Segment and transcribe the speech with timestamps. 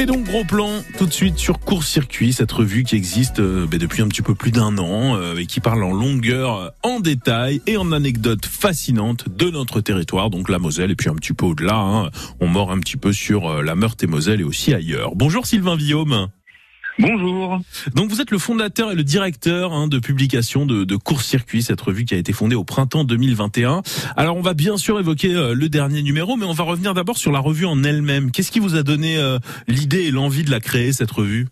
[0.00, 3.66] Et donc gros plan tout de suite sur Court Circuit, cette revue qui existe euh,
[3.66, 7.00] ben, depuis un petit peu plus d'un an euh, et qui parle en longueur, en
[7.00, 11.34] détail et en anecdotes fascinantes de notre territoire, donc la Moselle et puis un petit
[11.34, 11.76] peu au-delà.
[11.76, 12.10] Hein.
[12.40, 15.14] on mord un petit peu sur euh, la Meurthe et Moselle et aussi ailleurs.
[15.16, 16.30] Bonjour Sylvain Villaume.
[17.00, 17.60] Bonjour.
[17.94, 21.62] Donc vous êtes le fondateur et le directeur hein, de publication de, de Court Circuit,
[21.62, 23.82] cette revue qui a été fondée au printemps 2021.
[24.16, 27.16] Alors on va bien sûr évoquer euh, le dernier numéro, mais on va revenir d'abord
[27.16, 28.30] sur la revue en elle-même.
[28.30, 31.48] Qu'est-ce qui vous a donné euh, l'idée et l'envie de la créer, cette revue?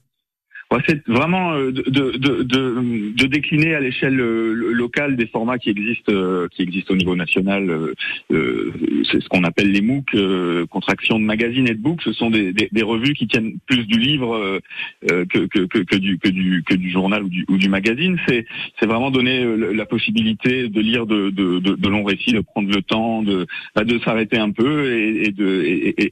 [0.86, 5.70] C'est vraiment euh, de, de, de, de, décliner à l'échelle euh, locale des formats qui
[5.70, 7.94] existent, euh, qui existent au niveau national.
[8.30, 12.02] C'est ce qu'on appelle les MOOC, contraction de magazines et de books.
[12.02, 14.60] Ce sont des, des, des, revues qui tiennent plus du livre
[15.06, 18.18] que, que, que, que, du, que, du, que du journal ou du, ou du magazine.
[18.26, 22.82] C'est vraiment donner la possibilité de lire de, de, de, longs récits, de prendre le
[22.82, 25.62] temps, de, bah, de s'arrêter un peu et, et de,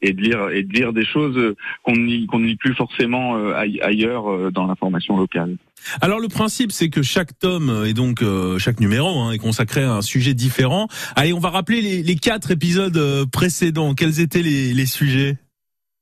[0.03, 3.37] et, de lire, et de lire des choses qu'on ne lit plus forcément
[3.83, 5.57] ailleurs dans l'information locale.
[6.01, 9.83] Alors le principe, c'est que chaque tome et donc euh, chaque numéro hein, est consacré
[9.83, 10.89] à un sujet différent.
[11.15, 13.95] Allez, on va rappeler les, quatre épisodes euh, précédents.
[13.95, 15.37] Quels étaient les, sujets?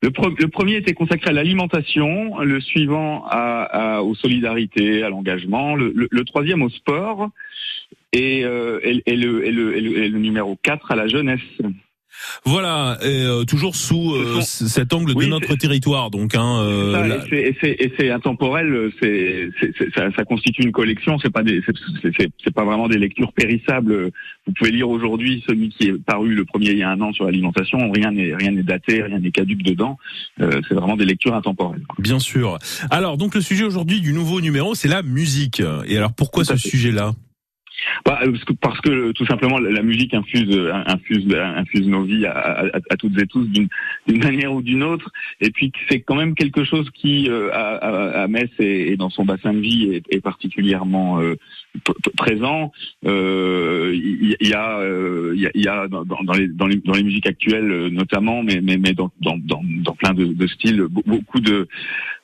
[0.02, 6.62] Le, premier était consacré à l'alimentation, le suivant à, aux solidarités, à l'engagement, le, troisième
[6.62, 7.30] au sport
[8.12, 11.40] et, euh, et, le, numéro 4 à la jeunesse.
[12.44, 16.34] Voilà, et, euh, toujours sous euh, cet angle de notre territoire, donc.
[16.34, 19.50] Hein, euh, et c'est intemporel, c'est
[19.94, 21.18] ça, ça, constitue une collection.
[21.18, 21.62] C'est pas des,
[22.02, 24.10] c'est pas vraiment des lectures périssables.
[24.46, 27.12] Vous pouvez lire aujourd'hui celui qui est paru le premier il y a un an
[27.12, 27.90] sur l'alimentation.
[27.90, 29.98] Rien n'est rien n'est daté, rien n'est caduque dedans.
[30.40, 31.82] Euh, c'est vraiment des lectures intemporelles.
[31.98, 32.58] Bien sûr.
[32.90, 35.62] Alors donc le sujet aujourd'hui du nouveau numéro, c'est la musique.
[35.86, 37.12] Et alors pourquoi ce sujet-là?
[38.04, 38.20] Bah,
[38.60, 40.56] parce, que, tout simplement la musique infuse
[40.86, 43.68] infuse infuse nos vies à, toutes et tous d'une
[44.08, 48.28] manière ou d'une autre et puis c'est quand même quelque chose qui euh, à, à,
[48.28, 51.36] Metz et, dans son bassin de vie est, est particulièrement euh,
[52.16, 52.72] présent.
[53.04, 54.80] Euh, il y, a,
[55.54, 58.76] il y a dans, dans, les, dans, les, dans les musiques actuelles notamment, mais mais,
[58.76, 61.68] mais dans, dans, dans, plein de styles, beaucoup de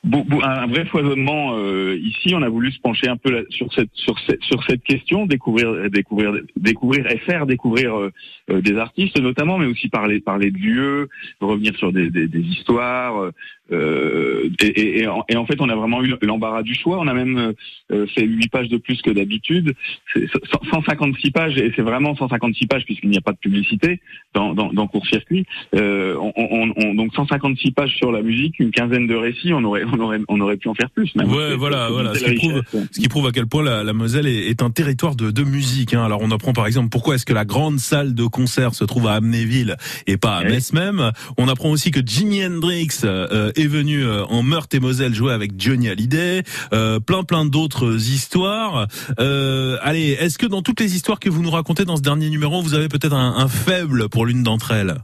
[0.03, 1.55] un vrai foisonnement
[1.93, 2.33] ici.
[2.33, 5.89] On a voulu se pencher un peu sur cette sur cette sur cette question, découvrir
[5.89, 8.09] découvrir découvrir et faire découvrir
[8.49, 11.09] des artistes notamment, mais aussi parler parler de lieux,
[11.39, 13.31] revenir sur des, histoires,
[13.71, 16.99] euh, et, en, fait, on a vraiment eu l'embarras du choix.
[16.99, 17.53] On a même
[17.91, 19.73] euh, fait 8 pages de plus que d'habitude.
[20.13, 24.01] 156 pages, et c'est vraiment 156 pages puisqu'il n'y a pas de publicité
[24.33, 25.45] dans, dans, dans Court Circuit.
[25.75, 29.53] Euh, on, on, donc 156 pages sur la musique, une quinzaine de récits.
[29.53, 31.13] On aurait, on aurait, on aurait pu en faire plus.
[31.15, 31.31] Même.
[31.31, 32.13] Ouais, voilà, voilà.
[32.15, 34.69] Ce qui, prouve, ce qui, prouve, à quel point la, la Moselle est, est, un
[34.69, 35.93] territoire de, de musique.
[35.93, 36.03] Hein.
[36.03, 39.07] Alors, on apprend par exemple pourquoi est-ce que la grande salle de concert se trouve
[39.07, 41.11] à Amnéville et pas à Metz même.
[41.37, 45.33] On apprend aussi que Jimi Hendrix euh, est venu euh, en Meurthe et Moselle jouer
[45.33, 48.87] avec Johnny Hallyday, euh, plein plein d'autres histoires.
[49.19, 52.29] Euh, allez, est-ce que dans toutes les histoires que vous nous racontez dans ce dernier
[52.29, 54.95] numéro, vous avez peut-être un, un faible pour l'une d'entre elles?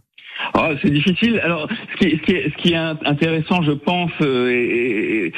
[0.55, 1.39] Oh, c'est difficile.
[1.43, 5.29] Alors, ce qui, est, ce, qui ce qui est intéressant, je pense, euh,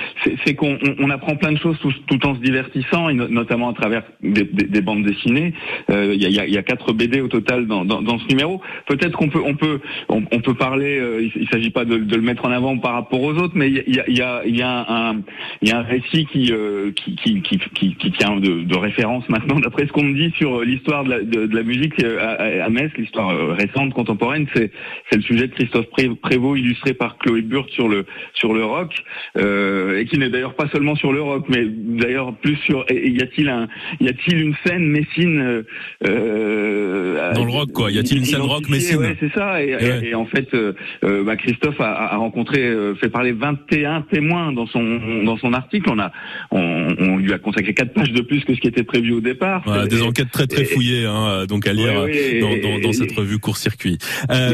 [0.46, 3.74] c'est qu'on on apprend plein de choses tout, tout en se divertissant, et notamment à
[3.74, 5.54] travers des, des, des bandes dessinées.
[5.90, 8.62] Euh, il y, a, y, a, quatre BD au total dans, dans, dans ce numéro.
[8.88, 11.00] Peut-être qu'on peut, on peut, on, peut parler.
[11.00, 13.54] Euh, il, ne s'agit pas de, de, le mettre en avant par rapport aux autres,
[13.56, 15.22] mais il y a, y a, y a un,
[15.62, 16.52] y a un récit qui,
[16.96, 20.62] qui, qui, qui, qui, tient de, de référence maintenant, d'après ce qu'on me dit sur
[20.62, 24.48] l'histoire de la, de, la musique à, à Metz, l'histoire récente, contemporaine.
[24.54, 24.72] C'est
[25.10, 25.88] c'est le sujet de Christophe
[26.22, 28.94] Prévost illustré par Chloé Burt sur le sur le rock
[29.38, 33.22] euh, et qui n'est d'ailleurs pas seulement sur le rock mais d'ailleurs plus sur y
[33.22, 33.68] a-t-il un
[34.00, 35.64] y a-t-il une scène Messine euh,
[36.06, 37.92] euh, dans le rock quoi.
[37.92, 39.64] Y a-t-il une scène rock Messine ouais, c'est ça.
[39.64, 40.74] Et, et, en fait euh,
[41.04, 45.90] euh, bah, Christophe a, a rencontré fait parler 21 témoins dans son dans son article.
[45.92, 46.12] On a
[46.52, 49.22] on, on, lui a consacré quatre pages de plus que ce qui était prévu au
[49.22, 49.64] départ.
[49.88, 53.58] Des enquêtes très très fouillées hein, donc à lire dans, dans, dans, cette revue court
[53.58, 53.98] circuit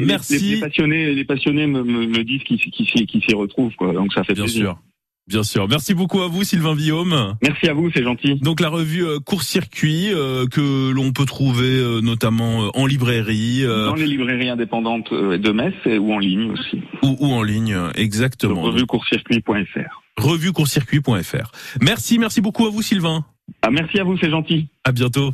[0.04, 3.94] merci les, passionnés, les passionnés me, me, disent qu'ils s'y retrouvent, quoi.
[3.94, 4.62] Donc ça fait Bien plaisir.
[4.62, 4.80] sûr.
[5.28, 5.68] Bien sûr.
[5.68, 7.36] Merci beaucoup à vous, Sylvain Villaume.
[7.42, 8.36] Merci à vous, c'est gentil.
[8.36, 13.64] Donc la revue euh, Court Circuit euh, que l'on peut trouver euh, notamment en librairie.
[13.66, 16.82] Dans les librairies indépendantes de Metz ou en ligne aussi.
[17.02, 18.62] Ou, ou en ligne, exactement.
[18.62, 20.04] Revue courscircuit.fr.
[20.18, 21.52] Revue courscircuit.fr.
[21.82, 23.26] Merci, merci beaucoup à vous, Sylvain.
[23.64, 24.68] Ah, merci à vous, c'est gentil.
[24.84, 25.24] À bientôt.